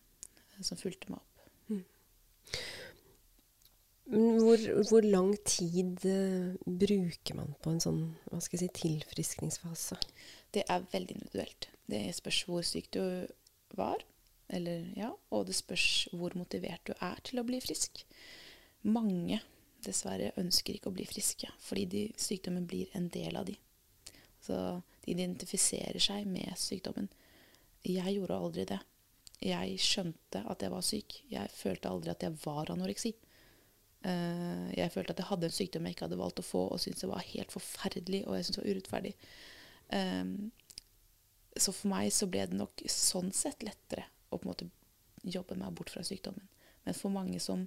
[0.65, 1.47] som fulgte meg opp.
[1.73, 1.85] Mm.
[4.07, 9.99] Hvor, hvor, lang tid uh, bruker man på en sånn hva skal jeg si, tilfriskningsfase?
[10.55, 11.69] Det er veldig individuelt.
[11.91, 13.03] Det spørs hvor syk du
[13.75, 14.05] var,
[14.47, 18.05] eller, ja, og det spørs hvor motivert du er til å bli frisk.
[18.87, 19.41] Mange
[19.83, 23.57] dessverre ønsker ikke å bli friske, fordi de, sykdommen blir en del av de.
[24.47, 24.55] Så
[25.03, 27.11] de identifiserer seg med sykdommen.
[27.87, 28.81] Jeg gjorde aldri det.
[29.43, 31.21] Jeg skjønte at jeg var syk.
[31.31, 33.13] Jeg følte aldri at jeg var anoreksi.
[34.07, 36.83] Uh, jeg følte at jeg hadde en sykdom jeg ikke hadde valgt å få, og
[36.83, 39.15] syntes det var helt forferdelig og jeg syntes det var urettferdig.
[41.57, 44.67] Så for meg så ble det nok sånn sett lettere å på en måte
[45.25, 46.45] jobbe meg bort fra sykdommen.
[46.85, 47.65] Men for mange som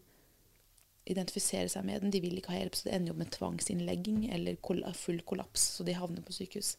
[1.10, 4.20] identifiserer seg med den, de vil ikke ha hjelp, så det ender jo med tvangsinnlegging
[4.36, 4.60] eller
[4.96, 6.76] full kollaps, så de havner på sykehus.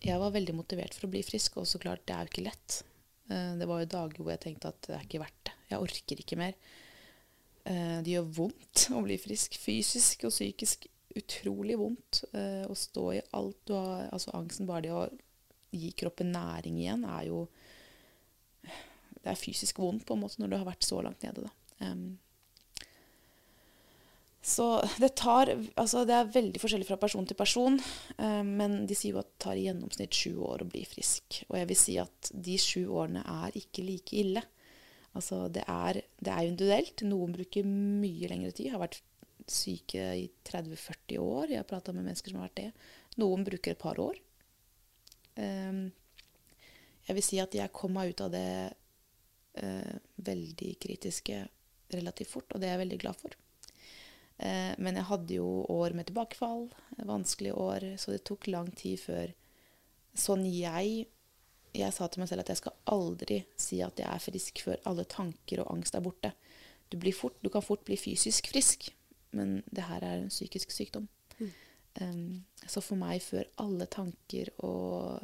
[0.00, 2.46] Jeg var veldig motivert for å bli frisk, og så klart, det er jo ikke
[2.46, 2.80] lett.
[3.30, 5.56] Uh, det var jo dager hvor jeg tenkte at det er ikke verdt det.
[5.70, 6.56] Jeg orker ikke mer.
[7.66, 9.58] Uh, det gjør vondt å bli frisk.
[9.60, 14.84] Fysisk og psykisk utrolig vondt uh, å stå i alt du har Altså angsten, bare
[14.86, 15.08] det å
[15.74, 17.44] gi kroppen næring igjen, er jo
[19.20, 21.44] det er fysisk vondt på en måte når du har vært så langt nede.
[21.44, 21.90] Da.
[21.90, 22.18] Um,
[24.40, 27.76] så det tar Altså, det er veldig forskjellig fra person til person,
[28.16, 31.42] um, men de sier jo at det tar i gjennomsnitt sju år å bli frisk.
[31.50, 34.44] Og jeg vil si at de sju årene er ikke like ille.
[35.18, 37.04] Altså, det er, det er individuelt.
[37.08, 38.70] Noen bruker mye lengre tid.
[38.74, 39.00] Har vært
[39.50, 41.50] syke i 30-40 år.
[41.50, 42.90] Jeg har prata med mennesker som har vært det.
[43.20, 44.20] Noen bruker et par år.
[45.40, 45.88] Um,
[47.08, 48.48] jeg vil si at jeg kom meg ut av det
[49.58, 51.38] eh, veldig kritiske
[51.90, 53.34] relativt fort, og det er jeg veldig glad for.
[54.38, 56.68] Eh, men jeg hadde jo år med tilbakefall,
[57.08, 59.36] vanskelige år, så det tok lang tid før
[60.18, 61.04] Sånn jeg
[61.76, 64.80] Jeg sa til meg selv at jeg skal aldri si at jeg er frisk før
[64.90, 66.32] alle tanker og angst er borte.
[66.90, 68.88] Du, fort, du kan fort bli fysisk frisk,
[69.36, 71.06] men det her er en psykisk sykdom.
[71.38, 71.52] Mm.
[72.00, 75.22] Um, så for meg, før alle tanker og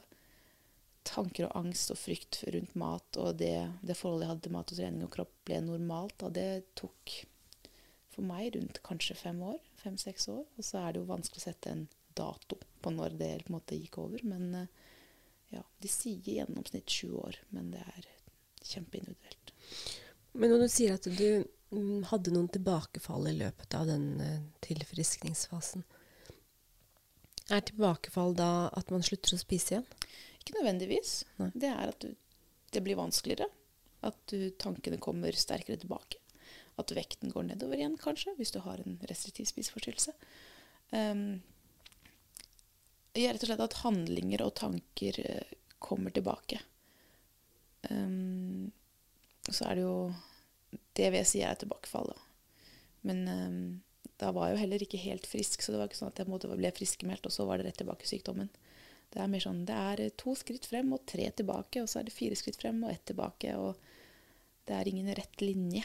[1.07, 3.55] tanker og angst og frykt rundt mat og det,
[3.87, 7.15] det forholdet jeg hadde til mat og trening og kropp, ble normalt, da det tok
[8.17, 9.61] for meg rundt kanskje fem år.
[9.83, 10.45] Fem-seks år.
[10.57, 13.57] Og så er det jo vanskelig å sette en dato på når det på en
[13.59, 14.23] måte gikk over.
[14.27, 14.71] Men eh,
[15.55, 18.09] ja, de sier gjennomsnitt sju år, men det er
[18.67, 19.53] kjempeindividuelt.
[20.37, 24.41] Men når du sier at du mm, hadde noen tilbakefall i løpet av den uh,
[24.67, 25.87] tilfriskningsfasen,
[27.47, 29.87] er tilbakefall da at man slutter å spise igjen?
[30.41, 31.21] Ikke nødvendigvis.
[31.39, 31.53] Nei.
[31.55, 32.11] Det er at du,
[32.75, 33.47] det blir vanskeligere.
[34.07, 36.19] At du, tankene kommer sterkere tilbake.
[36.77, 40.13] At vekten går nedover igjen, kanskje, hvis du har en restriktiv spiseforstyrrelse.
[40.91, 41.39] Um,
[43.17, 46.61] rett og slett at handlinger og tanker uh, kommer tilbake.
[47.91, 48.71] Um,
[49.47, 49.99] så er det jo
[50.97, 52.23] Det vil jeg si er et tilbakefall, da.
[53.07, 53.59] Men um,
[54.21, 56.29] da var jeg jo heller ikke helt frisk, så det var ikke sånn at jeg
[56.57, 58.49] ble friskmeldt, og så var det rett tilbake sykdommen.
[59.13, 62.09] Det er mer sånn det er to skritt frem og tre tilbake, og så er
[62.09, 63.53] det fire skritt frem og ett tilbake.
[63.61, 63.77] Og
[64.67, 65.85] det er ingen rett linje.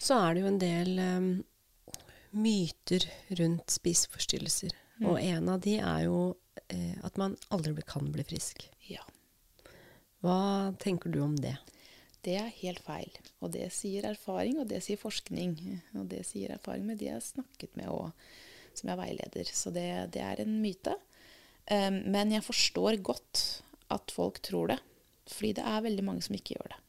[0.00, 1.30] Så er det jo en del um,
[2.30, 3.06] myter
[3.38, 4.74] rundt spiseforstyrrelser.
[5.00, 5.06] Mm.
[5.08, 6.20] Og en av de er jo
[6.68, 8.66] eh, at man aldri kan bli frisk.
[8.88, 9.04] Ja.
[10.20, 11.56] Hva tenker du om det?
[12.24, 13.12] Det er helt feil.
[13.40, 15.56] Og det sier erfaring, og det sier forskning.
[15.96, 18.10] Og det sier erfaring med de jeg har snakket med og
[18.76, 19.54] som jeg veileder.
[19.56, 20.94] Så det, det er en myte.
[21.70, 24.78] Um, men jeg forstår godt at folk tror det.
[25.30, 26.80] Fordi det er veldig mange som ikke gjør det.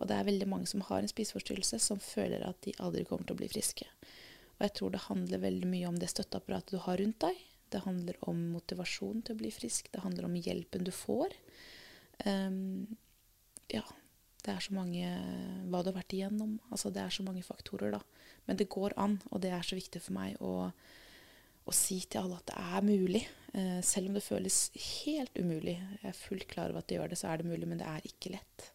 [0.00, 3.28] Og det er veldig mange som har en spiseforstyrrelse, som føler at de aldri kommer
[3.28, 3.86] til å bli friske.
[4.60, 7.38] Og jeg tror det handler veldig mye om det støtteapparatet du har rundt deg.
[7.72, 9.88] Det handler om motivasjon til å bli frisk.
[9.88, 11.32] Det handler om hjelpen du får.
[12.26, 12.84] Um,
[13.72, 13.86] ja,
[14.44, 15.06] det er så mange
[15.70, 16.58] Hva du har vært igjennom.
[16.68, 18.02] Altså, det er så mange faktorer, da.
[18.44, 20.68] Men det går an, og det er så viktig for meg å,
[21.64, 23.22] å si til alle at det er mulig.
[23.54, 25.78] Uh, selv om det føles helt umulig.
[26.02, 27.88] Jeg er fullt klar over at det gjør det, så er det mulig, men det
[27.88, 28.68] er ikke lett.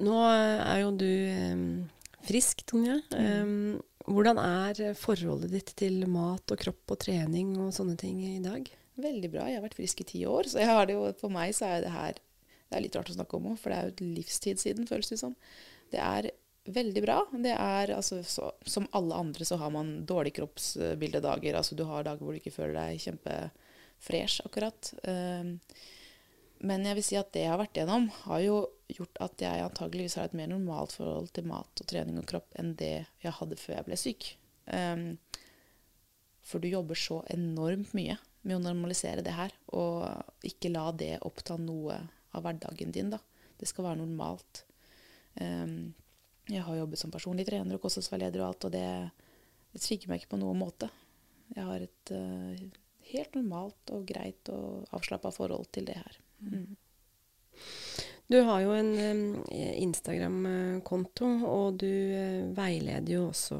[0.00, 1.10] Nå er jo du
[1.52, 1.68] um,
[2.28, 3.00] frisk, Tonje.
[3.14, 8.38] Um, hvordan er forholdet ditt til mat og kropp og trening og sånne ting i
[8.44, 8.68] dag?
[9.00, 9.48] Veldig bra.
[9.50, 11.72] Jeg har vært frisk i ti år, så jeg har det jo, for meg så
[11.72, 12.20] er det her
[12.74, 14.88] det er litt rart å snakke om òg, for det er jo et livstid siden,
[14.88, 15.34] føles det som.
[15.92, 16.30] Det er
[16.74, 17.18] veldig bra.
[17.44, 21.54] Det er altså så, Som alle andre så har man dårlige kroppsbildedager.
[21.54, 24.90] Altså du har dager hvor du ikke føler deg kjempefresh, akkurat.
[25.04, 25.58] Um,
[26.64, 28.56] men jeg vil si at det jeg har vært gjennom, har jo
[28.88, 32.56] gjort at jeg antageligvis har et mer normalt forhold til mat og trening og kropp
[32.60, 34.28] enn det jeg hadde før jeg ble syk.
[34.68, 35.04] Um,
[36.44, 41.14] for du jobber så enormt mye med å normalisere det her, og ikke la det
[41.24, 41.96] oppta noe
[42.34, 43.12] av hverdagen din.
[43.12, 43.20] da.
[43.56, 44.64] Det skal være normalt.
[45.40, 45.94] Um,
[46.50, 48.88] jeg har jobbet som personlig trener og kostholdsveileder og alt, og det,
[49.72, 50.90] det trigger meg ikke på noen måte.
[51.54, 52.68] Jeg har et uh,
[53.14, 56.20] helt normalt og greit og avslappa forhold til det her.
[56.44, 56.76] Mm.
[58.26, 58.92] Du har jo en
[59.52, 63.58] Instagram-konto, og du uh, veileder jo også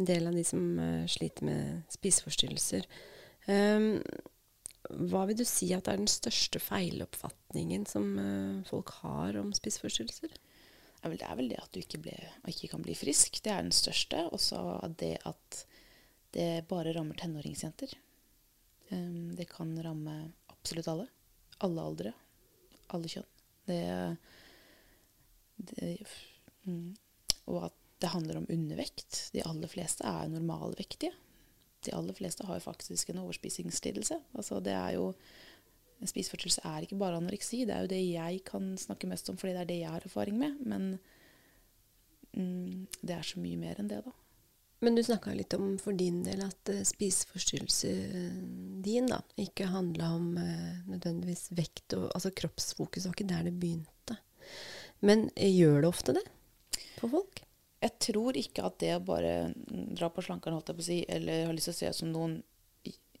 [0.00, 2.88] en del av de som uh, sliter med spiseforstyrrelser.
[3.42, 10.32] Hva vil du si at er den største feiloppfatningen som uh, folk har om spiseforstyrrelser?
[11.02, 12.14] Det er vel det at du ikke, ble,
[12.48, 13.40] ikke kan bli frisk.
[13.42, 14.22] Det er den største.
[14.30, 15.64] Og så det at
[16.32, 17.90] det bare rammer tenåringsjenter.
[19.34, 20.14] Det kan ramme
[20.54, 21.08] absolutt alle.
[21.62, 22.14] Alle aldre.
[22.94, 23.28] Alle kjønn.
[23.68, 23.82] Det,
[25.70, 25.92] det
[26.66, 26.88] mm.
[27.52, 29.28] Og at det handler om undervekt.
[29.34, 31.12] De aller fleste er normalvektige
[31.84, 34.18] de aller fleste har jo faktisk en overspisingslidelse.
[34.38, 35.12] Altså det er jo
[36.02, 37.62] spiseforstyrrelse er ikke bare anoreksi.
[37.66, 40.06] Det er jo det jeg kan snakke mest om, fordi det er det jeg har
[40.06, 40.56] erfaring med.
[40.66, 40.88] Men
[42.32, 44.14] mm, det er så mye mer enn det, da.
[44.82, 50.08] Men du snakka litt om for din del at uh, spiseforstyrrelsen din da, ikke handla
[50.16, 53.06] om uh, nødvendigvis vekt og altså kroppsfokus.
[53.06, 54.16] var ikke der det begynte.
[55.06, 56.24] Men uh, gjør det ofte det
[56.98, 57.44] for folk?
[57.82, 60.98] Jeg tror ikke at det å bare dra på slankeren, holdt jeg på å si,
[61.10, 62.36] eller har lyst til å se ut som noen,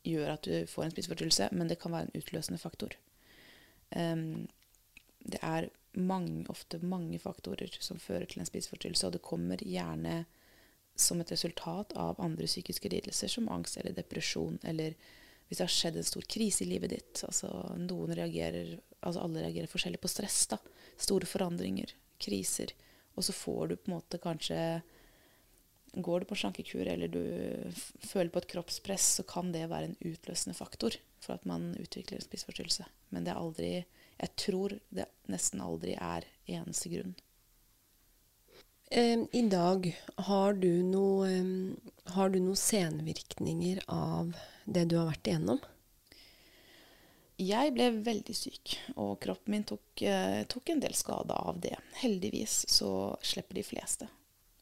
[0.02, 2.94] gjør at du får en spiseforstyrrelse, men det kan være en utløsende faktor.
[3.94, 4.48] Um,
[5.22, 10.24] det er mange, ofte mange faktorer som fører til en spiseforstyrrelse, og det kommer gjerne
[11.02, 14.96] som et resultat av andre psykiske lidelser, som angst eller depresjon, eller
[15.48, 17.22] hvis det har skjedd en stor krise i livet ditt.
[17.28, 20.46] Altså noen reagerer, altså alle reagerer forskjellig på stress.
[20.48, 20.56] da.
[20.96, 22.72] Store forandringer, kriser.
[23.16, 24.58] Og så får du på en måte kanskje
[25.92, 27.20] Går du på slankekur eller du
[28.00, 32.16] føler på et kroppspress, så kan det være en utløsende faktor for at man utvikler
[32.16, 32.86] en spiseforstyrrelse.
[33.12, 33.72] Men det er aldri
[34.22, 37.12] Jeg tror det nesten aldri er eneste grunn.
[38.92, 41.28] I dag, har du noe,
[42.12, 44.34] har du noen senvirkninger av
[44.68, 45.62] det du har vært igjennom?
[47.40, 51.78] Jeg ble veldig syk, og kroppen min tok, eh, tok en del skade av det.
[52.02, 54.10] Heldigvis så slipper de fleste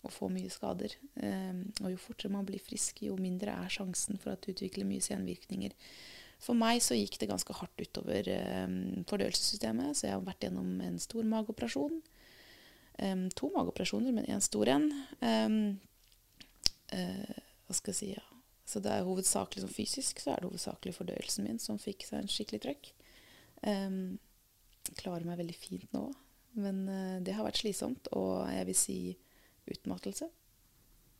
[0.07, 0.95] å få mye skader.
[1.16, 4.87] Eh, og jo fortere man blir frisk, jo mindre er sjansen for at du utvikler
[4.87, 5.75] mye senvirkninger.
[6.38, 8.79] For meg så gikk det ganske hardt utover eh,
[9.11, 11.99] fordøyelsessystemet, så jeg har vært gjennom en stor mageoperasjon.
[13.01, 14.91] Eh, to mageoperasjoner, men én stor en.
[16.91, 18.27] Eh, hva skal jeg si, ja.
[18.71, 22.21] Så det er hovedsakelig sånn fysisk, så er det hovedsakelig fordøyelsen min som fikk seg
[22.21, 22.91] en skikkelig trøkk.
[23.67, 24.19] Um,
[24.99, 26.05] klarer meg veldig fint nå,
[26.63, 28.99] men uh, det har vært slitsomt, og jeg vil si
[29.71, 30.31] utmattelse.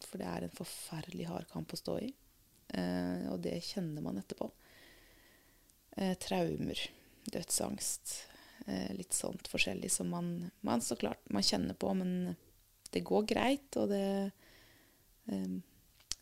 [0.07, 2.13] For det er en forferdelig hard kamp å stå i,
[2.71, 4.47] Uh, og det kjenner man etterpå.
[5.97, 6.79] Uh, traumer,
[7.27, 8.13] dødsangst,
[8.95, 12.37] litt sånt forskjellig som man, man så klart man kjenner på, men
[12.93, 14.05] det går greit, og det
[15.31, 15.59] eh,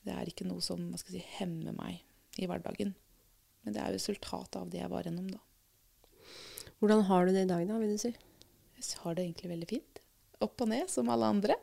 [0.09, 2.94] det er ikke noe som si, hemmer meg i hverdagen.
[3.64, 5.40] Men det er jo resultatet av det jeg var gjennom, da.
[6.79, 8.12] Hvordan har du det i dag, da, vil du si?
[8.79, 10.01] Jeg har det egentlig veldig fint.
[10.44, 11.59] Opp og ned, som alle andre.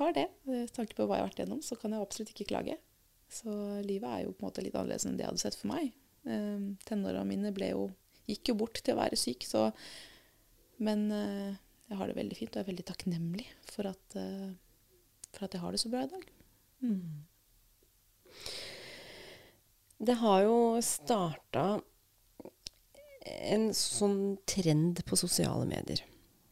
[0.00, 0.26] Har det.
[0.48, 2.76] Med tanke på hva jeg har vært gjennom, så kan jeg absolutt ikke klage.
[3.30, 3.52] Så
[3.86, 5.92] livet er jo på en måte litt annerledes enn det jeg hadde sett for meg.
[6.26, 7.86] Eh, Tenåra mine ble jo,
[8.30, 9.70] gikk jo bort til å være syk, så
[10.80, 11.56] Men eh,
[11.90, 14.52] jeg har det veldig fint, og er veldig takknemlig for at, eh,
[15.34, 16.22] for at jeg har det så bra i dag.
[16.80, 17.26] Mm.
[20.00, 21.64] Det har jo starta
[23.26, 26.00] en sånn trend på sosiale medier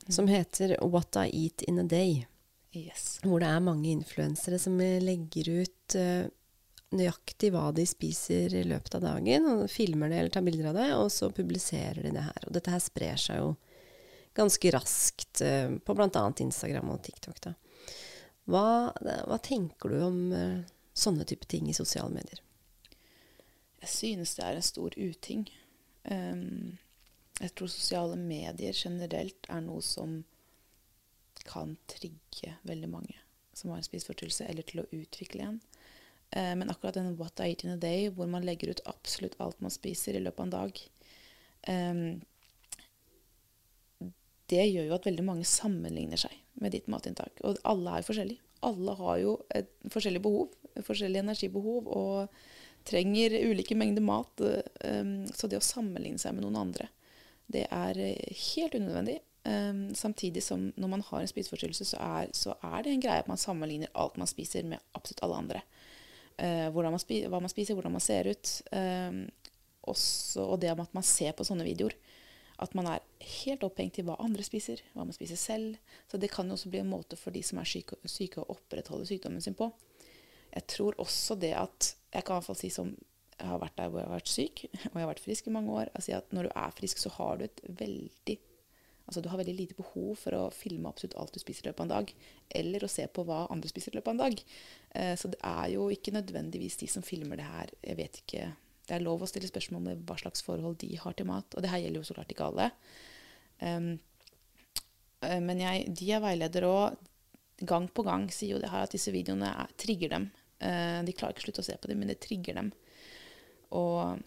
[0.09, 2.27] som heter What I Eat in a Day.
[2.73, 3.21] Yes.
[3.23, 6.29] Hvor det er mange influensere som legger ut eh,
[6.94, 10.79] nøyaktig hva de spiser i løpet av dagen, og filmer det eller tar bilder av
[10.79, 12.46] det, og så publiserer de det her.
[12.46, 13.53] Og dette her sprer seg jo
[14.38, 16.24] ganske raskt uh, på bl.a.
[16.44, 17.40] Instagram og TikTok.
[17.44, 17.55] Da.
[18.48, 18.66] Hva,
[19.29, 20.61] hva tenker du om uh,
[20.96, 22.40] sånne type ting i sosiale medier?
[23.83, 25.44] Jeg synes det er en stor uting.
[26.09, 26.79] Um,
[27.38, 30.22] jeg tror sosiale medier generelt er noe som
[31.46, 33.14] kan trigge veldig mange
[33.59, 35.61] som har en spiseforstyrrelse, eller til å utvikle en.
[36.31, 39.38] Eh, men akkurat den What I Eat in a Day, hvor man legger ut absolutt
[39.41, 40.83] alt man spiser i løpet av en dag,
[41.73, 41.95] eh,
[44.49, 47.43] det gjør jo at veldig mange sammenligner seg med ditt matinntak.
[47.45, 48.45] Og alle er jo forskjellige.
[48.67, 50.55] Alle har jo et forskjellig behov,
[50.87, 52.38] forskjellig energibehov, og
[52.88, 54.41] trenger ulike mengder mat.
[54.85, 56.88] Um, så det å sammenligne seg med noen andre,
[57.49, 59.19] det er eh, helt unødvendig.
[59.49, 62.01] Um, samtidig som når man har en spiseforstyrrelse, så
[62.37, 65.62] så er det en greie at man sammenligner alt man spiser med absolutt alle andre.
[66.38, 68.51] Uh, man hva man spiser, hvordan man ser ut.
[68.70, 69.16] Eh,
[69.88, 71.96] også, og det om at man ser på sånne videoer.
[72.59, 73.05] At man er
[73.44, 75.79] helt opphengt i hva andre spiser, hva man spiser selv.
[76.11, 78.48] Så det kan jo også bli en måte for de som er syke, syke å
[78.55, 79.70] opprettholde sykdommen sin på.
[80.55, 82.94] Jeg tror også det at Jeg kan i hvert fall si som
[83.38, 85.53] jeg har vært der hvor jeg har vært syk, og jeg har vært frisk i
[85.55, 85.90] mange år.
[85.94, 88.37] Altså at når du er frisk, så har du et veldig
[89.09, 91.81] Altså du har veldig lite behov for å filme absolutt alt du spiser i løpet
[91.81, 92.11] av en dag,
[92.61, 94.42] eller å se på hva andre spiser i løpet av en dag.
[95.01, 98.51] Eh, så det er jo ikke nødvendigvis de som filmer det her Jeg vet ikke
[98.88, 101.64] Det er lov å stille spørsmål om hva slags forhold de har til mat, og
[101.64, 102.68] det her gjelder jo så klart ikke alle.
[103.61, 103.90] Um,
[105.18, 107.09] men jeg, de jeg veileder òg,
[107.68, 110.29] gang på gang sier jo det her at disse videoene er, trigger dem.
[110.62, 112.71] Uh, de klarer ikke å slutte å se på dem, men det trigger dem.
[113.77, 114.23] Og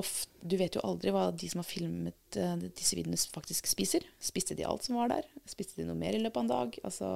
[0.00, 4.06] ofte, du vet jo aldri hva de som har filmet uh, disse videoene, faktisk spiser.
[4.22, 5.28] Spiste de alt som var der?
[5.48, 6.78] Spiste de noe mer i løpet av en dag?
[6.84, 7.10] Altså,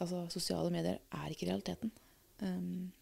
[0.00, 1.92] altså sosiale medier er ikke realiteten.
[2.42, 2.92] Um,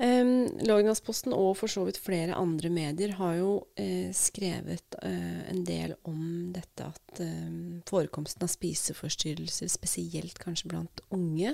[0.00, 5.60] Um, Lågendalsposten og for så vidt flere andre medier har jo eh, skrevet eh, en
[5.68, 11.52] del om dette at eh, forekomsten av spiseforstyrrelser, spesielt kanskje blant unge,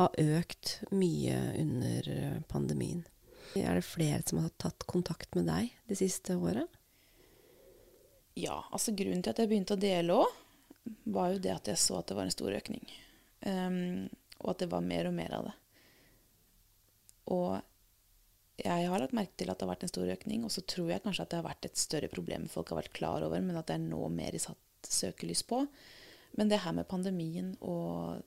[0.00, 3.04] har økt mye under eh, pandemien.
[3.54, 6.66] Er det flere som har tatt kontakt med deg det siste året?
[8.36, 10.32] Ja, altså grunnen til at jeg begynte å dele òg,
[11.08, 12.84] var jo det at jeg så at det var en stor økning.
[13.46, 14.10] Um,
[14.42, 15.54] og at det var mer og mer av det.
[17.32, 17.50] Og
[18.60, 20.92] jeg har lagt merke til at det har vært en stor økning, og så tror
[20.92, 23.58] jeg kanskje at det har vært et større problem folk har vært klar over, men
[23.58, 25.64] at det er nå mer satt søkelys på.
[26.36, 28.22] Men det her med pandemien og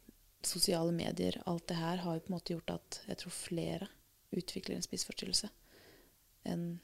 [0.46, 3.90] sosiale medier, alt det her, har jo på en måte gjort at jeg tror flere
[4.36, 5.50] utvikler en spiseforstyrrelse
[6.48, 6.80] enn,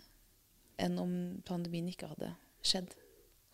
[0.81, 1.15] en om
[1.47, 2.33] pandemien ikke hadde
[2.65, 2.95] skjedd.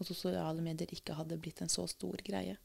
[0.01, 2.55] Og sosiale medier ikke hadde blitt en så stor greie.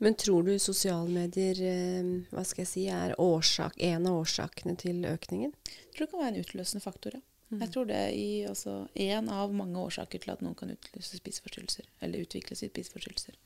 [0.00, 4.76] Men tror du sosiale medier eh, hva skal jeg si, er årsak, en av årsakene
[4.80, 5.52] til økningen?
[5.68, 7.24] Jeg tror det kan være en utløsende faktor, ja.
[7.48, 11.86] Jeg tror det er altså, en av mange årsaker til at noen kan utløse spiseforstyrrelser.
[12.04, 13.38] Eller utvikle spiseforstyrrelser.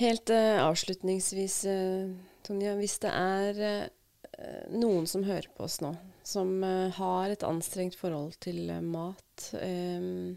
[0.00, 2.14] Helt uh, avslutningsvis, uh,
[2.46, 2.72] Tonje.
[2.78, 3.90] Hvis det er eh,
[4.72, 5.92] noen som hører på oss nå,
[6.26, 10.34] som eh, har et anstrengt forhold til eh, mat, eh,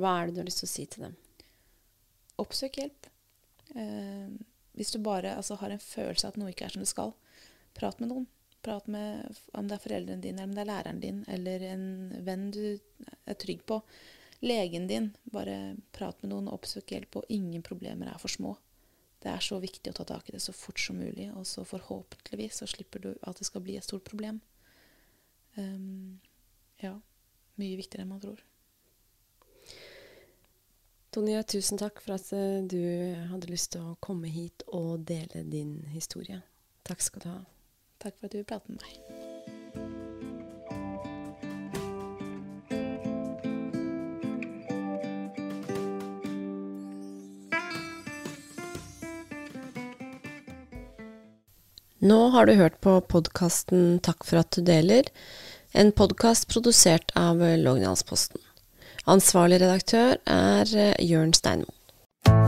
[0.00, 1.16] hva er det du har lyst til å si til dem?
[2.40, 3.08] Oppsøk hjelp.
[3.76, 4.28] Eh,
[4.78, 7.12] hvis du bare altså, har en følelse av at noe ikke er som det skal,
[7.76, 8.28] prat med noen.
[8.64, 11.84] Prat med om det er foreldrene dine, eller om det er læreren din, eller en
[12.26, 12.64] venn du
[13.24, 13.80] er trygg på.
[14.44, 15.10] Legen din.
[15.32, 18.56] Bare prat med noen, oppsøk hjelp, og ingen problemer er for små.
[19.20, 21.64] Det er så viktig å ta tak i det så fort som mulig, og så
[21.68, 24.40] forhåpentligvis så slipper du at det skal bli et stort problem.
[25.58, 26.20] Um,
[26.80, 26.94] ja.
[27.60, 28.40] Mye viktigere enn man tror.
[31.10, 32.80] Tonje, tusen takk for at eh, du
[33.32, 36.38] hadde lyst til å komme hit og dele din historie.
[36.86, 37.40] Takk skal du ha.
[38.00, 39.19] Takk for at du vil prate med meg.
[52.00, 55.04] Nå har du hørt på podkasten Takk for at du deler,
[55.76, 58.40] en podkast produsert av Lognalsposten.
[59.10, 61.68] Ansvarlig redaktør er eh, Jørn Steinmo.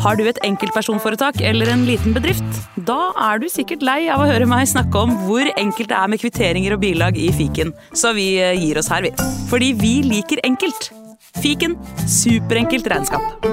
[0.05, 2.61] Har du et enkeltpersonforetak eller en liten bedrift?
[2.89, 6.13] Da er du sikkert lei av å høre meg snakke om hvor enkelt det er
[6.13, 9.13] med kvitteringer og bilag i fiken, så vi eh, gir oss her, vi.
[9.53, 10.95] Fordi vi liker enkelt.
[11.45, 11.77] Fiken
[12.09, 13.45] superenkelt regnskap.